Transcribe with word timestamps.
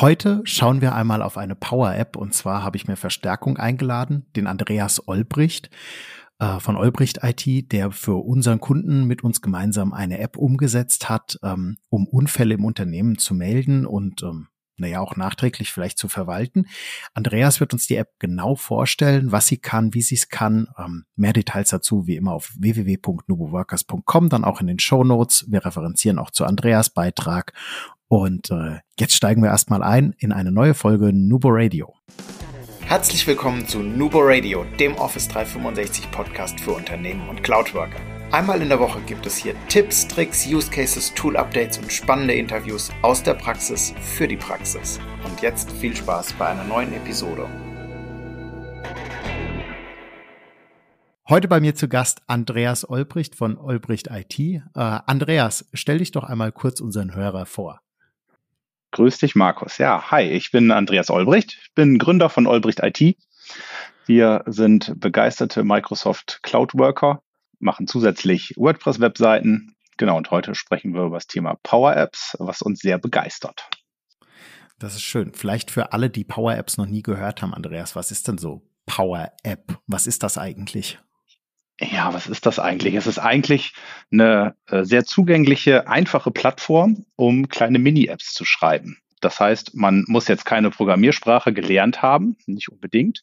Heute 0.00 0.42
schauen 0.44 0.80
wir 0.80 0.94
einmal 0.94 1.22
auf 1.22 1.36
eine 1.36 1.56
Power-App 1.56 2.16
und 2.16 2.32
zwar 2.32 2.62
habe 2.62 2.76
ich 2.76 2.86
mir 2.86 2.94
Verstärkung 2.94 3.56
eingeladen, 3.56 4.26
den 4.36 4.46
Andreas 4.46 5.08
Olbricht 5.08 5.70
äh, 6.38 6.60
von 6.60 6.76
Olbricht 6.76 7.24
IT, 7.24 7.72
der 7.72 7.90
für 7.90 8.24
unseren 8.24 8.60
Kunden 8.60 9.06
mit 9.06 9.24
uns 9.24 9.42
gemeinsam 9.42 9.92
eine 9.92 10.20
App 10.20 10.36
umgesetzt 10.36 11.08
hat, 11.08 11.40
ähm, 11.42 11.78
um 11.88 12.06
Unfälle 12.06 12.54
im 12.54 12.64
Unternehmen 12.64 13.18
zu 13.18 13.34
melden 13.34 13.86
und 13.86 14.22
ähm, 14.22 14.46
naja, 14.78 15.00
auch 15.00 15.16
nachträglich 15.16 15.72
vielleicht 15.72 15.98
zu 15.98 16.06
verwalten. 16.06 16.66
Andreas 17.12 17.58
wird 17.58 17.72
uns 17.72 17.88
die 17.88 17.96
App 17.96 18.12
genau 18.20 18.54
vorstellen, 18.54 19.32
was 19.32 19.48
sie 19.48 19.58
kann, 19.58 19.92
wie 19.94 20.02
sie 20.02 20.14
es 20.14 20.28
kann. 20.28 20.68
Ähm, 20.78 21.04
mehr 21.16 21.32
Details 21.32 21.70
dazu 21.70 22.06
wie 22.06 22.14
immer 22.14 22.32
auf 22.32 22.52
www.nuboworkers.com, 22.56 24.28
dann 24.28 24.44
auch 24.44 24.60
in 24.60 24.68
den 24.68 24.78
Show 24.78 25.02
Notes. 25.02 25.46
Wir 25.48 25.64
referenzieren 25.64 26.20
auch 26.20 26.30
zu 26.30 26.44
Andreas 26.44 26.90
Beitrag 26.90 27.52
und 28.08 28.50
äh, 28.50 28.78
jetzt 28.98 29.14
steigen 29.14 29.42
wir 29.42 29.50
erstmal 29.50 29.82
ein 29.82 30.14
in 30.18 30.32
eine 30.32 30.50
neue 30.50 30.74
Folge 30.74 31.12
Nubo 31.12 31.48
Radio. 31.50 31.94
Herzlich 32.80 33.26
willkommen 33.26 33.66
zu 33.68 33.80
Nubo 33.80 34.20
Radio, 34.22 34.64
dem 34.80 34.94
Office 34.94 35.28
365 35.28 36.10
Podcast 36.10 36.58
für 36.58 36.72
Unternehmen 36.72 37.28
und 37.28 37.44
Cloudworker. 37.44 38.00
Einmal 38.32 38.62
in 38.62 38.68
der 38.68 38.80
Woche 38.80 39.00
gibt 39.02 39.26
es 39.26 39.36
hier 39.36 39.54
Tipps, 39.68 40.08
Tricks, 40.08 40.46
Use 40.46 40.70
Cases, 40.70 41.12
Tool 41.14 41.36
Updates 41.36 41.78
und 41.78 41.92
spannende 41.92 42.34
Interviews 42.34 42.90
aus 43.02 43.22
der 43.22 43.34
Praxis 43.34 43.94
für 44.00 44.26
die 44.26 44.36
Praxis. 44.36 44.98
Und 45.24 45.40
jetzt 45.42 45.70
viel 45.72 45.94
Spaß 45.94 46.32
bei 46.34 46.48
einer 46.48 46.64
neuen 46.64 46.92
Episode. 46.94 47.46
Heute 51.28 51.46
bei 51.46 51.60
mir 51.60 51.74
zu 51.74 51.88
Gast 51.88 52.22
Andreas 52.26 52.88
Olbricht 52.88 53.34
von 53.34 53.58
Olbricht 53.58 54.08
IT. 54.10 54.38
Äh, 54.38 54.60
Andreas, 54.74 55.66
stell 55.74 55.98
dich 55.98 56.10
doch 56.10 56.24
einmal 56.24 56.52
kurz 56.52 56.80
unseren 56.80 57.14
Hörer 57.14 57.44
vor. 57.44 57.80
Grüß 58.92 59.18
dich, 59.18 59.34
Markus. 59.34 59.78
Ja, 59.78 60.10
hi, 60.10 60.22
ich 60.22 60.50
bin 60.50 60.70
Andreas 60.70 61.10
Olbricht, 61.10 61.58
ich 61.62 61.74
bin 61.74 61.98
Gründer 61.98 62.30
von 62.30 62.46
Olbricht 62.46 62.80
IT. 62.82 63.16
Wir 64.06 64.42
sind 64.46 64.98
begeisterte 64.98 65.64
Microsoft 65.64 66.40
Cloud 66.42 66.72
Worker, 66.74 67.22
machen 67.58 67.86
zusätzlich 67.86 68.54
WordPress-Webseiten. 68.56 69.74
Genau, 69.98 70.16
und 70.16 70.30
heute 70.30 70.54
sprechen 70.54 70.94
wir 70.94 71.02
über 71.02 71.16
das 71.16 71.26
Thema 71.26 71.56
Power 71.62 71.94
Apps, 71.94 72.36
was 72.38 72.62
uns 72.62 72.80
sehr 72.80 72.98
begeistert. 72.98 73.68
Das 74.78 74.94
ist 74.94 75.02
schön. 75.02 75.32
Vielleicht 75.34 75.70
für 75.70 75.92
alle, 75.92 76.08
die 76.08 76.24
Power 76.24 76.56
Apps 76.56 76.78
noch 76.78 76.86
nie 76.86 77.02
gehört 77.02 77.42
haben, 77.42 77.52
Andreas, 77.52 77.96
was 77.96 78.10
ist 78.10 78.28
denn 78.28 78.38
so 78.38 78.62
Power 78.86 79.32
App? 79.42 79.78
Was 79.86 80.06
ist 80.06 80.22
das 80.22 80.38
eigentlich? 80.38 80.98
Ja, 81.80 82.12
was 82.12 82.26
ist 82.26 82.44
das 82.46 82.58
eigentlich? 82.58 82.94
Es 82.94 83.06
ist 83.06 83.18
eigentlich 83.18 83.72
eine 84.10 84.56
äh, 84.66 84.84
sehr 84.84 85.04
zugängliche, 85.04 85.88
einfache 85.88 86.30
Plattform, 86.30 87.06
um 87.14 87.48
kleine 87.48 87.78
Mini-Apps 87.78 88.34
zu 88.34 88.44
schreiben. 88.44 88.98
Das 89.20 89.38
heißt, 89.38 89.74
man 89.74 90.04
muss 90.08 90.28
jetzt 90.28 90.44
keine 90.44 90.70
Programmiersprache 90.70 91.52
gelernt 91.52 92.02
haben, 92.02 92.36
nicht 92.46 92.68
unbedingt, 92.68 93.20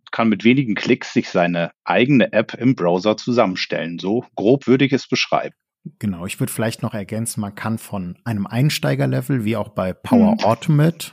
und 0.00 0.12
kann 0.12 0.28
mit 0.28 0.44
wenigen 0.44 0.74
Klicks 0.74 1.12
sich 1.12 1.28
seine 1.28 1.72
eigene 1.84 2.32
App 2.32 2.54
im 2.54 2.76
Browser 2.76 3.16
zusammenstellen. 3.16 3.98
So 3.98 4.24
grob 4.36 4.66
würde 4.66 4.84
ich 4.84 4.92
es 4.92 5.08
beschreiben. 5.08 5.54
Genau, 5.98 6.26
ich 6.26 6.38
würde 6.38 6.52
vielleicht 6.52 6.82
noch 6.82 6.94
ergänzen, 6.94 7.40
man 7.40 7.54
kann 7.54 7.78
von 7.78 8.18
einem 8.24 8.46
Einsteigerlevel 8.46 9.44
wie 9.44 9.56
auch 9.56 9.70
bei 9.70 9.92
Power 9.92 10.32
hm. 10.32 10.44
Automate 10.44 11.12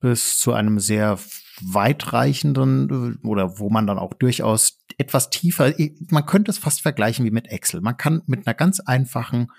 bis 0.00 0.38
zu 0.38 0.52
einem 0.52 0.78
sehr 0.78 1.18
weitreichenden 1.60 3.18
oder 3.24 3.58
wo 3.58 3.68
man 3.68 3.86
dann 3.86 3.98
auch 3.98 4.14
durchaus 4.14 4.84
etwas 4.96 5.30
tiefer, 5.30 5.74
man 6.10 6.26
könnte 6.26 6.50
es 6.50 6.58
fast 6.58 6.82
vergleichen 6.82 7.24
wie 7.24 7.30
mit 7.30 7.48
Excel. 7.48 7.80
Man 7.80 7.96
kann 7.96 8.22
mit 8.26 8.46
einer 8.46 8.54
ganz 8.54 8.80
einfachen 8.80 9.50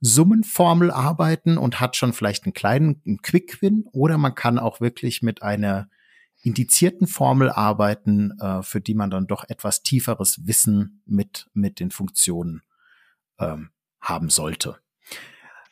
Summenformel 0.00 0.90
arbeiten 0.90 1.56
und 1.58 1.80
hat 1.80 1.96
schon 1.96 2.12
vielleicht 2.12 2.44
einen 2.44 2.52
kleinen 2.52 3.02
einen 3.06 3.22
Quick-Win 3.22 3.84
oder 3.92 4.18
man 4.18 4.34
kann 4.34 4.58
auch 4.58 4.80
wirklich 4.80 5.22
mit 5.22 5.42
einer 5.42 5.88
indizierten 6.42 7.06
Formel 7.06 7.50
arbeiten, 7.50 8.38
äh, 8.38 8.62
für 8.62 8.80
die 8.80 8.94
man 8.94 9.10
dann 9.10 9.26
doch 9.26 9.44
etwas 9.48 9.82
tieferes 9.82 10.46
Wissen 10.46 11.02
mit, 11.06 11.48
mit 11.54 11.80
den 11.80 11.90
Funktionen 11.90 12.62
ähm, 13.38 13.70
haben 14.00 14.28
sollte. 14.28 14.78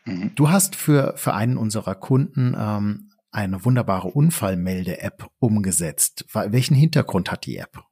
Mhm. 0.06 0.34
Du 0.34 0.48
hast 0.48 0.74
für, 0.74 1.14
für 1.16 1.34
einen 1.34 1.58
unserer 1.58 1.94
Kunden 1.94 2.56
ähm, 2.58 3.11
eine 3.32 3.64
wunderbare 3.64 4.08
Unfallmelde-App 4.08 5.28
umgesetzt. 5.38 6.26
Welchen 6.32 6.76
Hintergrund 6.76 7.30
hat 7.30 7.46
die 7.46 7.56
App? 7.56 7.82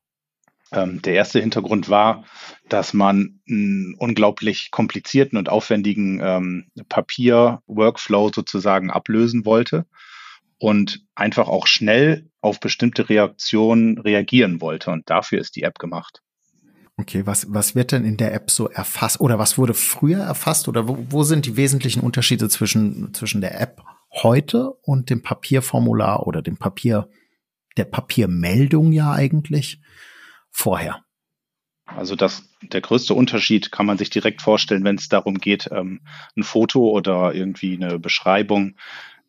Ähm, 0.73 1.03
der 1.03 1.15
erste 1.15 1.41
Hintergrund 1.41 1.89
war, 1.89 2.25
dass 2.69 2.93
man 2.93 3.41
einen 3.49 3.95
unglaublich 3.99 4.71
komplizierten 4.71 5.37
und 5.37 5.49
aufwendigen 5.49 6.21
ähm, 6.23 6.67
Papier-Workflow 6.89 8.31
sozusagen 8.33 8.91
ablösen 8.91 9.45
wollte 9.45 9.87
und 10.59 11.05
einfach 11.15 11.49
auch 11.49 11.67
schnell 11.67 12.31
auf 12.41 12.61
bestimmte 12.61 13.09
Reaktionen 13.09 13.99
reagieren 13.99 14.61
wollte. 14.61 14.91
Und 14.91 15.11
dafür 15.11 15.41
ist 15.41 15.57
die 15.57 15.63
App 15.63 15.79
gemacht. 15.79 16.23
Okay, 16.97 17.27
was, 17.27 17.47
was 17.53 17.75
wird 17.75 17.93
denn 17.93 18.05
in 18.05 18.19
der 18.19 18.35
App 18.35 18.51
so 18.51 18.69
erfasst 18.69 19.21
oder 19.21 19.39
was 19.39 19.57
wurde 19.57 19.75
früher 19.75 20.21
erfasst 20.21 20.69
oder 20.69 20.87
wo, 20.87 20.99
wo 21.09 21.23
sind 21.25 21.47
die 21.47 21.57
wesentlichen 21.57 22.01
Unterschiede 22.01 22.49
zwischen, 22.51 23.15
zwischen 23.15 23.41
der 23.41 23.59
App 23.59 23.83
heute 24.23 24.71
und 24.83 25.11
dem 25.11 25.23
Papierformular 25.23 26.27
oder 26.27 26.43
dem 26.43 26.57
Papier, 26.57 27.09
der 27.77 27.85
Papiermeldung 27.85 28.93
ja 28.93 29.13
eigentlich 29.13 29.81
vorher? 30.51 31.05
Also 31.97 32.15
das, 32.15 32.49
der 32.63 32.81
größte 32.81 33.15
Unterschied 33.15 33.73
kann 33.73 33.87
man 33.87 33.99
sich 33.99 34.11
direkt 34.11 34.43
vorstellen, 34.43 34.85
wenn 34.85 34.97
es 34.97 35.09
darum 35.09 35.39
geht, 35.39 35.69
ähm, 35.73 36.01
ein 36.37 36.45
Foto 36.45 36.89
oder 36.91 37.35
irgendwie 37.35 37.75
eine 37.75 37.99
Beschreibung 37.99 38.77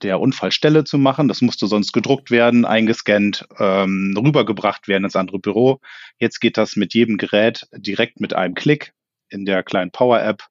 der 0.04 0.20
Unfallstelle 0.20 0.84
zu 0.84 0.98
machen. 0.98 1.28
Das 1.28 1.42
musste 1.42 1.68
sonst 1.68 1.92
gedruckt 1.92 2.32
werden, 2.32 2.66
eingescannt, 2.66 3.48
ähm, 3.60 4.16
rübergebracht 4.18 4.88
werden 4.88 5.06
ins 5.06 5.16
andere 5.16 5.40
Büro. 5.40 5.80
Jetzt 6.18 6.40
geht 6.40 6.58
das 6.58 6.76
mit 6.76 6.94
jedem 6.94 7.18
Gerät 7.18 7.68
direkt 7.76 8.20
mit 8.20 8.34
einem 8.34 8.56
Klick 8.56 8.94
in 9.30 9.46
der 9.46 9.64
kleinen 9.64 9.92
Power-App. 9.92 10.44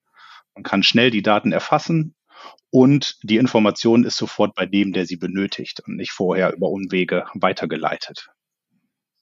Man 0.54 0.62
kann 0.62 0.82
schnell 0.82 1.10
die 1.10 1.22
Daten 1.22 1.52
erfassen 1.52 2.14
und 2.70 3.18
die 3.22 3.36
Information 3.36 4.04
ist 4.04 4.16
sofort 4.16 4.54
bei 4.54 4.66
dem, 4.66 4.92
der 4.92 5.06
sie 5.06 5.16
benötigt 5.16 5.80
und 5.86 5.96
nicht 5.96 6.12
vorher 6.12 6.52
über 6.52 6.68
Umwege 6.68 7.24
weitergeleitet. 7.34 8.28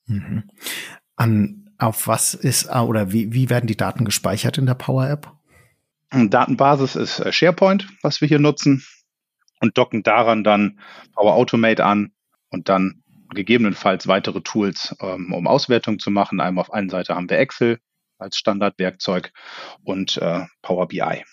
Mhm. 0.06 0.50
An, 1.16 1.70
auf 1.78 2.06
was 2.06 2.34
ist 2.34 2.70
oder 2.70 3.12
wie, 3.12 3.32
wie 3.32 3.50
werden 3.50 3.66
die 3.66 3.76
Daten 3.76 4.04
gespeichert 4.04 4.58
in 4.58 4.66
der 4.66 4.74
Power 4.74 5.08
App? 5.08 5.32
Datenbasis 6.10 6.96
ist 6.96 7.20
äh, 7.20 7.32
SharePoint, 7.32 7.86
was 8.02 8.20
wir 8.20 8.28
hier 8.28 8.38
nutzen 8.38 8.84
und 9.60 9.76
docken 9.76 10.02
daran 10.02 10.44
dann 10.44 10.80
Power 11.14 11.34
Automate 11.34 11.84
an 11.84 12.12
und 12.50 12.68
dann 12.68 13.02
gegebenenfalls 13.34 14.06
weitere 14.06 14.40
Tools, 14.40 14.96
ähm, 15.00 15.32
um 15.32 15.46
Auswertung 15.46 15.98
zu 15.98 16.10
machen. 16.10 16.40
Einmal 16.40 16.62
auf 16.62 16.72
einer 16.72 16.90
Seite 16.90 17.14
haben 17.14 17.28
wir 17.28 17.38
Excel 17.38 17.78
als 18.18 18.36
Standardwerkzeug 18.36 19.32
und 19.84 20.16
äh, 20.16 20.46
Power 20.62 20.88
BI. 20.88 21.24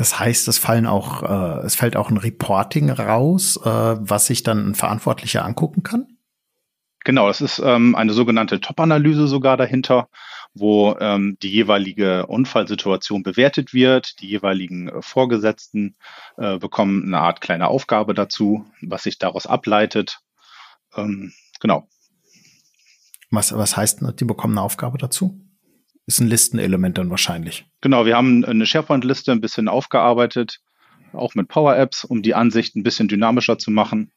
Das 0.00 0.18
heißt, 0.18 0.48
es 0.48 0.56
fallen 0.56 0.86
auch, 0.86 1.22
äh, 1.22 1.66
es 1.66 1.74
fällt 1.74 1.94
auch 1.94 2.08
ein 2.08 2.16
Reporting 2.16 2.88
raus, 2.88 3.58
äh, 3.62 3.68
was 3.68 4.24
sich 4.24 4.42
dann 4.42 4.70
ein 4.70 4.74
Verantwortlicher 4.74 5.44
angucken 5.44 5.82
kann? 5.82 6.16
Genau, 7.04 7.28
es 7.28 7.42
ist 7.42 7.58
ähm, 7.62 7.94
eine 7.94 8.14
sogenannte 8.14 8.62
Top-Analyse 8.62 9.26
sogar 9.26 9.58
dahinter, 9.58 10.08
wo 10.54 10.96
ähm, 11.00 11.36
die 11.42 11.50
jeweilige 11.50 12.24
Unfallsituation 12.28 13.22
bewertet 13.22 13.74
wird. 13.74 14.22
Die 14.22 14.28
jeweiligen 14.28 14.88
äh, 14.88 15.02
Vorgesetzten 15.02 15.96
äh, 16.38 16.56
bekommen 16.56 17.04
eine 17.04 17.18
Art 17.18 17.42
kleine 17.42 17.68
Aufgabe 17.68 18.14
dazu, 18.14 18.64
was 18.80 19.02
sich 19.02 19.18
daraus 19.18 19.46
ableitet. 19.46 20.20
Ähm, 20.96 21.34
genau. 21.60 21.86
Was, 23.30 23.54
was 23.54 23.76
heißt, 23.76 24.00
die 24.18 24.24
bekommen 24.24 24.56
eine 24.56 24.64
Aufgabe 24.64 24.96
dazu? 24.96 25.38
Ist 26.10 26.18
ein 26.18 26.26
Listenelement 26.26 26.98
dann 26.98 27.08
wahrscheinlich. 27.08 27.66
Genau, 27.82 28.04
wir 28.04 28.16
haben 28.16 28.44
eine 28.44 28.66
SharePoint-Liste 28.66 29.30
ein 29.30 29.40
bisschen 29.40 29.68
aufgearbeitet, 29.68 30.58
auch 31.12 31.36
mit 31.36 31.46
Power 31.46 31.76
Apps, 31.76 32.02
um 32.02 32.20
die 32.20 32.34
Ansicht 32.34 32.74
ein 32.74 32.82
bisschen 32.82 33.06
dynamischer 33.06 33.58
zu 33.58 33.70
machen. 33.70 34.10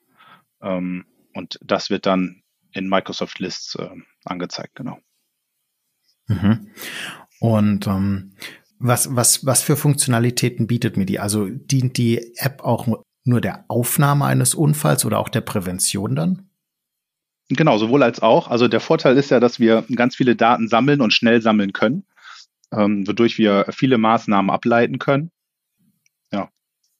Ähm, 0.64 1.06
und 1.36 1.60
das 1.62 1.92
wird 1.92 2.08
dann 2.08 2.42
in 2.72 2.90
Microsoft 2.90 3.38
Lists 3.38 3.76
äh, 3.76 3.92
angezeigt, 4.26 4.74
genau. 4.74 4.98
Mhm. 6.26 6.72
Und 7.40 7.86
ähm, 7.86 8.34
was, 8.80 9.16
was, 9.16 9.46
was 9.46 9.62
für 9.62 9.76
Funktionalitäten 9.76 10.66
bietet 10.66 10.98
mir 10.98 11.06
die? 11.06 11.20
Also 11.20 11.48
dient 11.48 12.00
die 12.00 12.36
App 12.38 12.64
auch 12.64 12.88
nur 13.24 13.40
der 13.40 13.66
Aufnahme 13.68 14.26
eines 14.26 14.56
Unfalls 14.56 15.06
oder 15.06 15.20
auch 15.20 15.30
der 15.30 15.42
Prävention 15.42 16.16
dann? 16.16 16.50
Genau, 17.50 17.78
sowohl 17.78 18.04
als 18.04 18.22
auch. 18.22 18.48
Also 18.50 18.68
der 18.68 18.80
Vorteil 18.80 19.18
ist 19.18 19.30
ja, 19.30 19.40
dass 19.40 19.60
wir 19.60 19.84
ganz 19.96 20.16
viele 20.16 20.36
Daten 20.36 20.68
sammeln 20.68 21.02
und 21.02 21.14
schnell 21.14 21.42
sammeln 21.42 21.74
können, 21.74 22.06
ähm, 22.72 23.06
wodurch 23.08 23.38
wir 23.38 23.66
viele 23.70 23.98
Maßnahmen 23.98 24.50
ableiten 24.50 24.98
können. 24.98 25.30
Ja. 26.32 26.50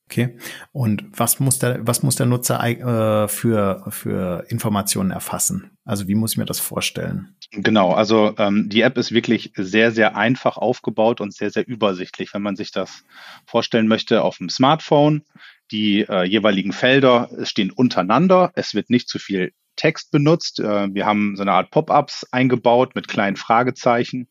Okay. 0.10 0.38
Und 0.72 1.06
was 1.12 1.40
muss 1.40 1.60
der, 1.60 1.88
was 1.88 2.04
muss 2.04 2.18
der 2.18 2.26
Nutzer 2.26 2.62
äh, 2.62 3.28
für, 3.28 3.86
für 3.90 4.46
Informationen 4.50 5.12
erfassen? 5.12 5.72
Also 5.86 6.08
wie 6.08 6.16
muss 6.16 6.34
ich 6.34 6.38
mir 6.38 6.46
das 6.46 6.60
vorstellen? 6.60 7.36
Genau, 7.52 7.92
also 7.92 8.34
ähm, 8.38 8.68
die 8.70 8.82
App 8.82 8.98
ist 8.98 9.12
wirklich 9.12 9.54
sehr, 9.56 9.92
sehr 9.92 10.18
einfach 10.18 10.58
aufgebaut 10.58 11.22
und 11.22 11.34
sehr, 11.34 11.52
sehr 11.52 11.68
übersichtlich, 11.68 12.34
wenn 12.34 12.42
man 12.42 12.56
sich 12.56 12.72
das 12.72 13.04
vorstellen 13.46 13.88
möchte 13.88 14.24
auf 14.24 14.38
dem 14.38 14.50
Smartphone 14.50 15.24
Die 15.72 16.02
äh, 16.02 16.24
jeweiligen 16.24 16.74
Felder 16.74 17.30
stehen 17.44 17.72
untereinander. 17.72 18.52
Es 18.56 18.74
wird 18.74 18.90
nicht 18.90 19.08
zu 19.08 19.18
viel 19.20 19.54
Text 19.76 20.12
benutzt. 20.12 20.60
Äh, 20.60 20.94
wir 20.94 21.06
haben 21.06 21.36
so 21.36 21.42
eine 21.42 21.54
Art 21.54 21.72
Pop-ups 21.72 22.26
eingebaut 22.32 22.96
mit 22.96 23.08
kleinen 23.08 23.36
Fragezeichen, 23.36 24.28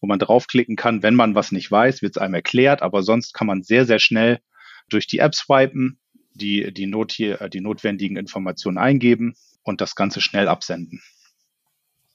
wo 0.00 0.06
man 0.06 0.18
draufklicken 0.18 0.76
kann. 0.76 1.02
Wenn 1.02 1.14
man 1.14 1.34
was 1.34 1.52
nicht 1.52 1.70
weiß, 1.70 2.02
wird 2.02 2.16
es 2.16 2.22
einem 2.22 2.34
erklärt, 2.34 2.82
aber 2.82 3.02
sonst 3.02 3.32
kann 3.34 3.46
man 3.46 3.62
sehr, 3.62 3.86
sehr 3.86 3.98
schnell 3.98 4.40
durch 4.88 5.06
die 5.06 5.18
App 5.18 5.34
swipen, 5.34 5.98
die, 6.34 6.72
die, 6.72 6.86
Not 6.86 7.12
hier, 7.12 7.40
äh, 7.40 7.50
die 7.50 7.60
notwendigen 7.60 8.16
Informationen 8.16 8.78
eingeben 8.78 9.34
und 9.62 9.80
das 9.80 9.94
Ganze 9.94 10.20
schnell 10.20 10.48
absenden. 10.48 11.02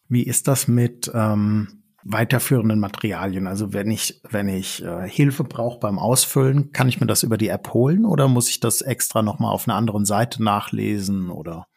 Wie 0.08 0.24
ist 0.24 0.48
das 0.48 0.68
mit 0.68 1.12
ähm, 1.14 1.84
weiterführenden 2.04 2.80
Materialien? 2.80 3.48
Also 3.48 3.74
wenn 3.74 3.92
ich, 3.92 4.22
wenn 4.30 4.50
ich 4.50 4.84
äh, 4.84 5.08
Hilfe 5.08 5.44
brauche 5.44 5.80
beim 5.80 6.00
Ausfüllen, 6.00 6.72
kann 6.72 6.90
ich 6.90 7.00
mir 7.00 7.08
das 7.08 7.24
über 7.24 7.38
die 7.38 7.50
App 7.50 7.74
holen 7.74 8.06
oder 8.06 8.28
muss 8.28 8.50
ich 8.50 8.60
das 8.60 8.82
extra 8.82 9.22
nochmal 9.22 9.54
auf 9.54 9.68
einer 9.68 9.78
anderen 9.78 10.06
Seite 10.06 10.44
nachlesen 10.44 11.30
oder? 11.30 11.68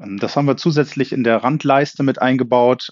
Ähm, 0.00 0.18
das 0.18 0.36
haben 0.36 0.46
wir 0.46 0.56
zusätzlich 0.56 1.12
in 1.12 1.24
der 1.24 1.38
Randleiste 1.38 2.02
mit 2.02 2.20
eingebaut, 2.20 2.90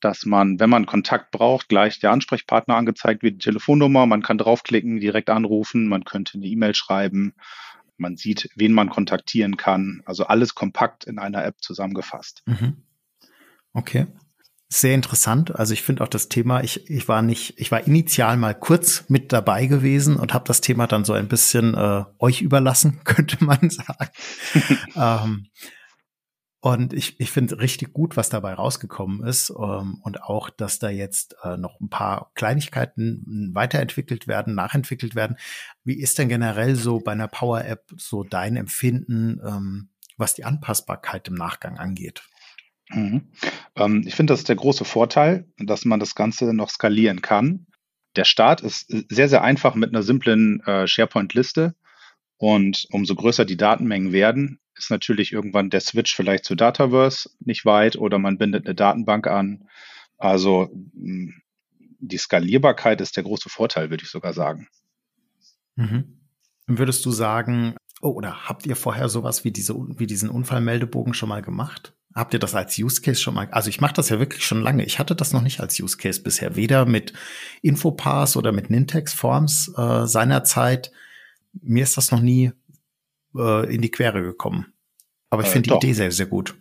dass 0.00 0.26
man, 0.26 0.58
wenn 0.58 0.70
man 0.70 0.86
Kontakt 0.86 1.30
braucht, 1.30 1.68
gleich 1.68 2.00
der 2.00 2.10
Ansprechpartner 2.10 2.76
angezeigt 2.76 3.22
wird, 3.22 3.34
die 3.34 3.44
Telefonnummer, 3.44 4.06
man 4.06 4.22
kann 4.22 4.38
draufklicken, 4.38 5.00
direkt 5.00 5.30
anrufen, 5.30 5.88
man 5.88 6.04
könnte 6.04 6.34
eine 6.34 6.46
E-Mail 6.46 6.74
schreiben, 6.74 7.34
man 7.96 8.16
sieht, 8.16 8.50
wen 8.56 8.72
man 8.72 8.90
kontaktieren 8.90 9.56
kann. 9.56 10.02
Also 10.04 10.24
alles 10.26 10.54
kompakt 10.54 11.04
in 11.04 11.18
einer 11.18 11.44
App 11.44 11.56
zusammengefasst. 11.60 12.42
Mhm. 12.46 12.82
Okay. 13.72 14.06
Sehr 14.68 14.94
interessant. 14.94 15.54
Also 15.54 15.74
ich 15.74 15.82
finde 15.82 16.02
auch 16.02 16.08
das 16.08 16.30
Thema, 16.30 16.64
ich, 16.64 16.88
ich 16.88 17.06
war 17.06 17.20
nicht, 17.20 17.54
ich 17.58 17.70
war 17.70 17.86
initial 17.86 18.38
mal 18.38 18.54
kurz 18.54 19.04
mit 19.08 19.30
dabei 19.30 19.66
gewesen 19.66 20.16
und 20.16 20.32
habe 20.32 20.46
das 20.46 20.62
Thema 20.62 20.86
dann 20.86 21.04
so 21.04 21.12
ein 21.12 21.28
bisschen 21.28 21.74
äh, 21.74 22.04
euch 22.18 22.40
überlassen, 22.40 23.00
könnte 23.04 23.44
man 23.44 23.68
sagen. 23.68 24.10
ähm, 24.96 25.46
und 26.64 26.92
ich, 26.92 27.18
ich 27.18 27.32
finde 27.32 27.58
richtig 27.58 27.92
gut, 27.92 28.16
was 28.16 28.28
dabei 28.28 28.54
rausgekommen 28.54 29.26
ist. 29.26 29.50
Ähm, 29.50 29.98
und 30.04 30.22
auch, 30.22 30.48
dass 30.48 30.78
da 30.78 30.90
jetzt 30.90 31.34
äh, 31.42 31.56
noch 31.56 31.80
ein 31.80 31.88
paar 31.88 32.30
Kleinigkeiten 32.36 33.50
weiterentwickelt 33.52 34.28
werden, 34.28 34.54
nachentwickelt 34.54 35.16
werden. 35.16 35.36
Wie 35.82 35.98
ist 35.98 36.20
denn 36.20 36.28
generell 36.28 36.76
so 36.76 37.00
bei 37.00 37.10
einer 37.10 37.26
Power-App 37.26 37.90
so 37.96 38.22
dein 38.22 38.54
Empfinden, 38.54 39.40
ähm, 39.44 39.88
was 40.16 40.34
die 40.34 40.44
Anpassbarkeit 40.44 41.26
im 41.26 41.34
Nachgang 41.34 41.78
angeht? 41.78 42.22
Mhm. 42.90 43.32
Ähm, 43.74 44.04
ich 44.06 44.14
finde, 44.14 44.32
das 44.32 44.42
ist 44.42 44.48
der 44.48 44.54
große 44.54 44.84
Vorteil, 44.84 45.48
dass 45.58 45.84
man 45.84 45.98
das 45.98 46.14
Ganze 46.14 46.54
noch 46.54 46.70
skalieren 46.70 47.22
kann. 47.22 47.66
Der 48.14 48.24
Start 48.24 48.60
ist 48.60 48.86
sehr, 49.08 49.28
sehr 49.28 49.42
einfach 49.42 49.74
mit 49.74 49.90
einer 49.90 50.04
simplen 50.04 50.60
äh, 50.60 50.86
SharePoint-Liste. 50.86 51.74
Und 52.36 52.86
umso 52.92 53.16
größer 53.16 53.44
die 53.44 53.56
Datenmengen 53.56 54.12
werden, 54.12 54.60
ist 54.82 54.90
natürlich 54.90 55.32
irgendwann 55.32 55.70
der 55.70 55.80
Switch 55.80 56.14
vielleicht 56.14 56.44
zu 56.44 56.54
Dataverse 56.54 57.30
nicht 57.40 57.64
weit 57.64 57.96
oder 57.96 58.18
man 58.18 58.38
bindet 58.38 58.66
eine 58.66 58.74
Datenbank 58.74 59.26
an. 59.26 59.68
Also 60.18 60.70
hm, 60.94 61.42
die 61.98 62.18
Skalierbarkeit 62.18 63.00
ist 63.00 63.16
der 63.16 63.22
große 63.22 63.48
Vorteil, 63.48 63.90
würde 63.90 64.02
ich 64.04 64.10
sogar 64.10 64.32
sagen. 64.32 64.68
Mhm. 65.76 66.18
Würdest 66.66 67.04
du 67.06 67.10
sagen, 67.10 67.76
oh, 68.00 68.10
oder 68.10 68.48
habt 68.48 68.66
ihr 68.66 68.76
vorher 68.76 69.08
sowas 69.08 69.44
wie, 69.44 69.52
diese, 69.52 69.74
wie 69.74 70.06
diesen 70.06 70.28
Unfallmeldebogen 70.28 71.14
schon 71.14 71.28
mal 71.28 71.42
gemacht? 71.42 71.94
Habt 72.14 72.34
ihr 72.34 72.40
das 72.40 72.54
als 72.54 72.78
Use 72.78 73.00
Case 73.00 73.20
schon 73.20 73.34
mal? 73.34 73.48
Also 73.52 73.70
ich 73.70 73.80
mache 73.80 73.94
das 73.94 74.10
ja 74.10 74.18
wirklich 74.18 74.44
schon 74.44 74.60
lange. 74.60 74.84
Ich 74.84 74.98
hatte 74.98 75.14
das 75.14 75.32
noch 75.32 75.40
nicht 75.40 75.60
als 75.60 75.80
Use 75.80 75.96
Case 75.96 76.22
bisher, 76.22 76.56
weder 76.56 76.84
mit 76.84 77.14
Infopass 77.62 78.36
oder 78.36 78.52
mit 78.52 78.68
Nintex 78.68 79.14
Forms 79.14 79.72
äh, 79.76 80.06
seinerzeit. 80.06 80.92
Mir 81.52 81.84
ist 81.84 81.96
das 81.96 82.10
noch 82.10 82.20
nie 82.20 82.52
äh, 83.34 83.74
in 83.74 83.80
die 83.80 83.90
Quere 83.90 84.22
gekommen. 84.22 84.71
Aber 85.32 85.42
ich 85.42 85.48
äh, 85.48 85.52
finde 85.52 85.70
die 85.70 85.76
Idee 85.76 85.92
sehr, 85.94 86.12
sehr 86.12 86.26
gut. 86.26 86.54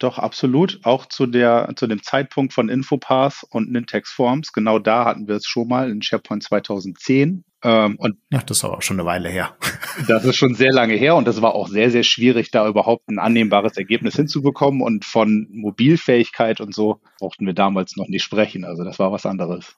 Doch, 0.00 0.18
absolut. 0.18 0.80
Auch 0.82 1.06
zu 1.06 1.26
der, 1.26 1.72
zu 1.76 1.86
dem 1.86 2.02
Zeitpunkt 2.02 2.52
von 2.52 2.68
Infopath 2.68 3.44
und 3.50 3.70
Nintex 3.70 4.10
Forms. 4.10 4.52
Genau 4.52 4.80
da 4.80 5.04
hatten 5.04 5.28
wir 5.28 5.36
es 5.36 5.46
schon 5.46 5.68
mal 5.68 5.90
in 5.90 6.02
SharePoint 6.02 6.42
2010. 6.42 7.44
Ähm, 7.62 7.96
und 7.98 8.16
ja, 8.30 8.40
das 8.40 8.58
ist 8.58 8.64
aber 8.64 8.78
auch 8.78 8.82
schon 8.82 8.98
eine 8.98 9.06
Weile 9.06 9.28
her. 9.28 9.54
das 10.08 10.24
ist 10.24 10.36
schon 10.36 10.54
sehr 10.54 10.72
lange 10.72 10.94
her 10.94 11.14
und 11.14 11.28
das 11.28 11.40
war 11.40 11.54
auch 11.54 11.68
sehr, 11.68 11.90
sehr 11.92 12.02
schwierig, 12.02 12.50
da 12.50 12.66
überhaupt 12.66 13.08
ein 13.08 13.20
annehmbares 13.20 13.76
Ergebnis 13.76 14.16
hinzubekommen. 14.16 14.80
Und 14.80 15.04
von 15.04 15.46
Mobilfähigkeit 15.52 16.60
und 16.60 16.74
so 16.74 17.00
brauchten 17.20 17.46
wir 17.46 17.54
damals 17.54 17.96
noch 17.96 18.08
nicht 18.08 18.24
sprechen. 18.24 18.64
Also 18.64 18.82
das 18.82 18.98
war 18.98 19.12
was 19.12 19.24
anderes. 19.24 19.76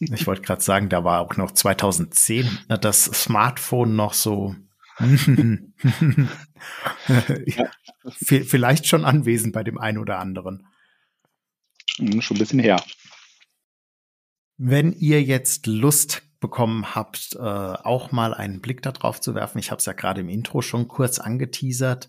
ich 0.00 0.26
wollte 0.26 0.42
gerade 0.42 0.62
sagen, 0.62 0.88
da 0.88 1.04
war 1.04 1.20
auch 1.20 1.36
noch 1.36 1.50
2010 1.50 2.48
das 2.80 3.04
Smartphone 3.04 3.96
noch 3.96 4.14
so 4.14 4.54
Vielleicht 8.22 8.86
schon 8.86 9.04
anwesend 9.04 9.52
bei 9.52 9.62
dem 9.62 9.78
einen 9.78 9.98
oder 9.98 10.18
anderen. 10.18 10.66
Hm, 11.96 12.22
schon 12.22 12.36
ein 12.36 12.40
bisschen 12.40 12.60
her. 12.60 12.82
Wenn 14.56 14.92
ihr 14.92 15.22
jetzt 15.22 15.66
Lust 15.66 16.22
bekommen 16.40 16.94
habt, 16.94 17.34
äh, 17.34 17.38
auch 17.38 18.12
mal 18.12 18.32
einen 18.32 18.60
Blick 18.60 18.82
darauf 18.82 19.20
zu 19.20 19.34
werfen, 19.34 19.58
ich 19.58 19.70
habe 19.70 19.80
es 19.80 19.86
ja 19.86 19.92
gerade 19.92 20.22
im 20.22 20.28
Intro 20.28 20.62
schon 20.62 20.88
kurz 20.88 21.18
angeteasert, 21.18 22.08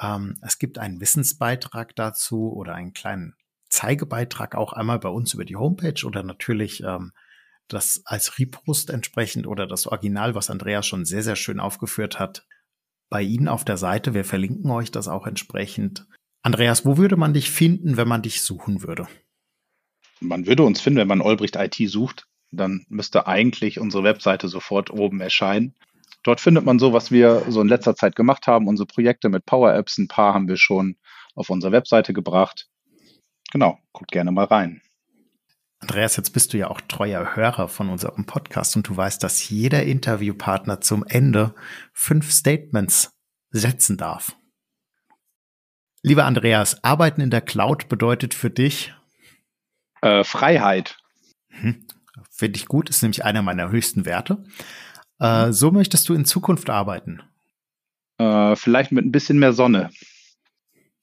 ähm, 0.00 0.36
es 0.42 0.58
gibt 0.58 0.78
einen 0.78 1.00
Wissensbeitrag 1.00 1.96
dazu 1.96 2.52
oder 2.52 2.74
einen 2.74 2.92
kleinen 2.92 3.34
Zeigebeitrag 3.68 4.54
auch 4.54 4.72
einmal 4.72 4.98
bei 4.98 5.08
uns 5.08 5.34
über 5.34 5.44
die 5.44 5.56
Homepage 5.56 6.04
oder 6.04 6.22
natürlich 6.22 6.82
ähm, 6.82 7.12
das 7.72 8.02
als 8.04 8.38
Repost 8.38 8.90
entsprechend 8.90 9.46
oder 9.46 9.66
das 9.66 9.86
Original, 9.86 10.34
was 10.34 10.50
Andreas 10.50 10.86
schon 10.86 11.04
sehr, 11.04 11.22
sehr 11.22 11.36
schön 11.36 11.60
aufgeführt 11.60 12.18
hat, 12.18 12.46
bei 13.08 13.22
Ihnen 13.22 13.48
auf 13.48 13.64
der 13.64 13.76
Seite. 13.76 14.14
Wir 14.14 14.24
verlinken 14.24 14.70
euch 14.70 14.90
das 14.90 15.08
auch 15.08 15.26
entsprechend. 15.26 16.06
Andreas, 16.42 16.84
wo 16.84 16.96
würde 16.96 17.16
man 17.16 17.34
dich 17.34 17.50
finden, 17.50 17.96
wenn 17.96 18.08
man 18.08 18.22
dich 18.22 18.42
suchen 18.42 18.82
würde? 18.82 19.08
Man 20.20 20.46
würde 20.46 20.62
uns 20.62 20.80
finden, 20.80 21.00
wenn 21.00 21.08
man 21.08 21.20
Olbricht 21.20 21.56
IT 21.56 21.76
sucht. 21.88 22.26
Dann 22.52 22.84
müsste 22.88 23.26
eigentlich 23.26 23.78
unsere 23.78 24.04
Webseite 24.04 24.48
sofort 24.48 24.90
oben 24.90 25.20
erscheinen. 25.20 25.74
Dort 26.22 26.40
findet 26.40 26.64
man 26.64 26.78
so, 26.78 26.92
was 26.92 27.10
wir 27.10 27.44
so 27.48 27.60
in 27.60 27.68
letzter 27.68 27.96
Zeit 27.96 28.16
gemacht 28.16 28.46
haben, 28.46 28.68
unsere 28.68 28.86
Projekte 28.86 29.28
mit 29.28 29.46
Power 29.46 29.74
Apps. 29.74 29.98
Ein 29.98 30.08
paar 30.08 30.34
haben 30.34 30.48
wir 30.48 30.56
schon 30.56 30.96
auf 31.34 31.48
unserer 31.50 31.72
Webseite 31.72 32.12
gebracht. 32.12 32.68
Genau, 33.52 33.78
guckt 33.92 34.12
gerne 34.12 34.30
mal 34.32 34.44
rein. 34.44 34.82
Andreas, 35.80 36.16
jetzt 36.16 36.30
bist 36.30 36.52
du 36.52 36.58
ja 36.58 36.68
auch 36.68 36.80
treuer 36.82 37.34
Hörer 37.34 37.66
von 37.68 37.88
unserem 37.88 38.26
Podcast 38.26 38.76
und 38.76 38.86
du 38.86 38.96
weißt, 38.96 39.22
dass 39.22 39.48
jeder 39.48 39.82
Interviewpartner 39.82 40.80
zum 40.82 41.04
Ende 41.06 41.54
fünf 41.92 42.30
Statements 42.30 43.18
setzen 43.50 43.96
darf. 43.96 44.36
Lieber 46.02 46.26
Andreas, 46.26 46.84
Arbeiten 46.84 47.22
in 47.22 47.30
der 47.30 47.40
Cloud 47.40 47.88
bedeutet 47.88 48.34
für 48.34 48.50
dich 48.50 48.94
äh, 50.02 50.22
Freiheit. 50.22 50.98
Hm, 51.48 51.86
Finde 52.30 52.58
ich 52.58 52.66
gut, 52.66 52.90
ist 52.90 53.02
nämlich 53.02 53.24
einer 53.24 53.42
meiner 53.42 53.70
höchsten 53.70 54.04
Werte. 54.04 54.44
Äh, 55.18 55.52
so 55.52 55.70
möchtest 55.70 56.08
du 56.08 56.14
in 56.14 56.24
Zukunft 56.24 56.70
arbeiten? 56.70 57.22
Äh, 58.18 58.54
vielleicht 58.56 58.92
mit 58.92 59.04
ein 59.06 59.12
bisschen 59.12 59.38
mehr 59.38 59.54
Sonne. 59.54 59.90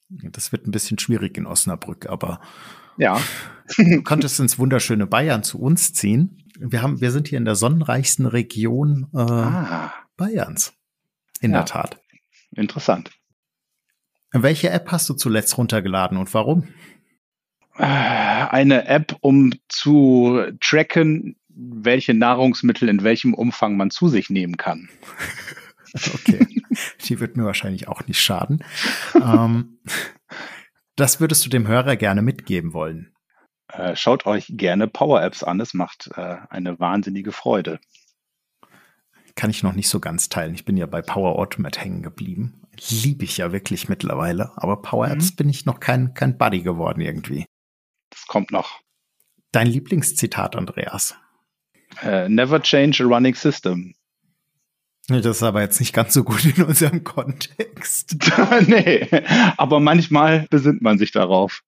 Das 0.08 0.52
wird 0.52 0.66
ein 0.66 0.70
bisschen 0.70 0.98
schwierig 0.98 1.36
in 1.36 1.46
Osnabrück, 1.46 2.06
aber 2.08 2.40
ja. 2.96 3.20
du 3.76 4.02
konntest 4.02 4.40
ins 4.40 4.58
wunderschöne 4.58 5.06
Bayern 5.06 5.42
zu 5.42 5.60
uns 5.60 5.92
ziehen. 5.92 6.44
Wir 6.58 6.82
haben, 6.82 7.00
wir 7.00 7.10
sind 7.10 7.28
hier 7.28 7.38
in 7.38 7.44
der 7.44 7.54
sonnenreichsten 7.54 8.26
Region 8.26 9.08
äh, 9.14 9.18
ah. 9.18 9.92
Bayerns. 10.16 10.72
In 11.40 11.52
ja. 11.52 11.58
der 11.58 11.66
Tat. 11.66 12.00
Interessant. 12.52 13.10
Welche 14.32 14.70
App 14.70 14.90
hast 14.90 15.08
du 15.08 15.14
zuletzt 15.14 15.56
runtergeladen 15.56 16.18
und 16.18 16.32
warum? 16.34 16.68
Äh, 17.76 17.84
eine 17.84 18.86
App, 18.86 19.16
um 19.20 19.52
zu 19.68 20.42
tracken, 20.60 21.36
welche 21.48 22.14
Nahrungsmittel 22.14 22.88
in 22.88 23.04
welchem 23.04 23.34
Umfang 23.34 23.76
man 23.76 23.90
zu 23.90 24.08
sich 24.08 24.30
nehmen 24.30 24.56
kann. 24.56 24.88
okay. 25.94 26.46
Die 27.04 27.20
wird 27.20 27.36
mir 27.36 27.44
wahrscheinlich 27.44 27.88
auch 27.88 28.06
nicht 28.06 28.20
schaden. 28.20 28.64
ähm, 29.14 29.78
das 30.96 31.20
würdest 31.20 31.44
du 31.44 31.50
dem 31.50 31.66
Hörer 31.66 31.96
gerne 31.96 32.22
mitgeben 32.22 32.72
wollen? 32.72 33.14
Äh, 33.68 33.96
schaut 33.96 34.26
euch 34.26 34.46
gerne 34.48 34.88
Power 34.88 35.22
Apps 35.22 35.42
an. 35.42 35.60
Es 35.60 35.74
macht 35.74 36.10
äh, 36.16 36.36
eine 36.48 36.78
wahnsinnige 36.80 37.32
Freude. 37.32 37.78
Kann 39.34 39.50
ich 39.50 39.62
noch 39.62 39.74
nicht 39.74 39.88
so 39.88 40.00
ganz 40.00 40.28
teilen. 40.28 40.54
Ich 40.54 40.64
bin 40.64 40.76
ja 40.76 40.86
bei 40.86 41.00
Power 41.00 41.38
Automate 41.38 41.80
hängen 41.80 42.02
geblieben. 42.02 42.62
Liebe 42.88 43.24
ich 43.24 43.36
ja 43.36 43.52
wirklich 43.52 43.88
mittlerweile. 43.88 44.52
Aber 44.56 44.82
Power 44.82 45.08
Apps 45.08 45.32
mhm. 45.32 45.36
bin 45.36 45.48
ich 45.48 45.66
noch 45.66 45.80
kein, 45.80 46.14
kein 46.14 46.38
Buddy 46.38 46.62
geworden 46.62 47.00
irgendwie. 47.00 47.46
Das 48.10 48.26
kommt 48.26 48.50
noch. 48.50 48.80
Dein 49.52 49.66
Lieblingszitat, 49.66 50.56
Andreas? 50.56 51.14
Uh, 52.02 52.28
never 52.28 52.60
change 52.60 53.02
a 53.02 53.06
running 53.06 53.34
system. 53.34 53.94
Das 55.08 55.24
ist 55.24 55.42
aber 55.42 55.62
jetzt 55.62 55.80
nicht 55.80 55.94
ganz 55.94 56.12
so 56.12 56.22
gut 56.22 56.44
in 56.44 56.62
unserem 56.64 57.02
Kontext. 57.02 58.16
nee, 58.66 59.08
aber 59.56 59.80
manchmal 59.80 60.46
besinnt 60.50 60.82
man 60.82 60.98
sich 60.98 61.12
darauf. 61.12 61.62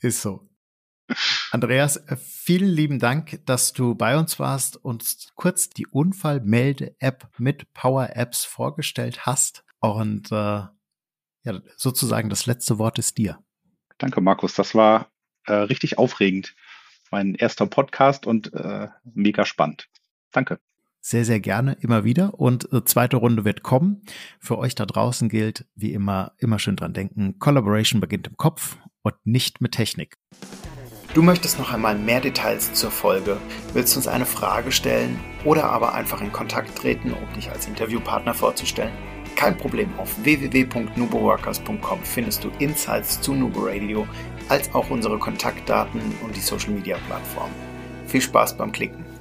ist 0.00 0.22
so. 0.22 0.48
Andreas, 1.50 1.98
äh, 1.98 2.16
vielen 2.16 2.70
lieben 2.70 2.98
Dank, 2.98 3.40
dass 3.44 3.74
du 3.74 3.94
bei 3.94 4.16
uns 4.16 4.38
warst 4.38 4.82
und 4.82 5.28
kurz 5.34 5.68
die 5.68 5.86
Unfallmelde-App 5.86 7.28
mit 7.36 7.72
Power 7.74 8.16
Apps 8.16 8.46
vorgestellt 8.46 9.26
hast. 9.26 9.62
Und 9.80 10.32
äh, 10.32 10.62
ja, 11.44 11.60
sozusagen 11.76 12.30
das 12.30 12.46
letzte 12.46 12.78
Wort 12.78 12.98
ist 12.98 13.18
dir. 13.18 13.44
Danke, 13.98 14.22
Markus. 14.22 14.54
Das 14.54 14.74
war 14.74 15.10
äh, 15.44 15.52
richtig 15.52 15.98
aufregend. 15.98 16.56
Mein 17.10 17.34
erster 17.34 17.66
Podcast 17.66 18.26
und 18.26 18.54
äh, 18.54 18.88
mega 19.04 19.44
spannend. 19.44 19.90
Danke. 20.32 20.58
Sehr, 21.06 21.26
sehr 21.26 21.38
gerne, 21.38 21.76
immer 21.82 22.04
wieder. 22.04 22.40
Und 22.40 22.72
äh, 22.72 22.82
zweite 22.82 23.18
Runde 23.18 23.44
wird 23.44 23.62
kommen. 23.62 24.00
Für 24.40 24.56
euch 24.56 24.74
da 24.74 24.86
draußen 24.86 25.28
gilt, 25.28 25.66
wie 25.74 25.92
immer, 25.92 26.32
immer 26.38 26.58
schön 26.58 26.76
dran 26.76 26.94
denken, 26.94 27.38
Collaboration 27.38 28.00
beginnt 28.00 28.26
im 28.26 28.38
Kopf 28.38 28.78
und 29.02 29.14
nicht 29.24 29.60
mit 29.60 29.72
Technik. 29.72 30.16
Du 31.12 31.20
möchtest 31.20 31.58
noch 31.58 31.70
einmal 31.70 31.94
mehr 31.94 32.22
Details 32.22 32.72
zur 32.72 32.90
Folge, 32.90 33.36
willst 33.74 33.94
uns 33.98 34.08
eine 34.08 34.24
Frage 34.24 34.72
stellen 34.72 35.20
oder 35.44 35.64
aber 35.64 35.92
einfach 35.92 36.22
in 36.22 36.32
Kontakt 36.32 36.74
treten, 36.74 37.12
um 37.12 37.34
dich 37.34 37.50
als 37.50 37.68
Interviewpartner 37.68 38.32
vorzustellen? 38.32 38.94
Kein 39.36 39.58
Problem, 39.58 39.90
auf 39.98 40.24
www.nuboworkers.com 40.24 41.98
findest 42.02 42.44
du 42.44 42.48
Insights 42.60 43.20
zu 43.20 43.34
Nubo 43.34 43.66
Radio, 43.66 44.08
als 44.48 44.74
auch 44.74 44.88
unsere 44.88 45.18
Kontaktdaten 45.18 46.00
und 46.24 46.34
die 46.34 46.40
Social 46.40 46.70
Media 46.70 46.96
Plattform. 47.06 47.50
Viel 48.06 48.22
Spaß 48.22 48.56
beim 48.56 48.72
Klicken! 48.72 49.13